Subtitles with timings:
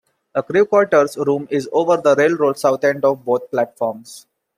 [0.33, 4.25] A crew quarters room is over the railroad south end of both platforms.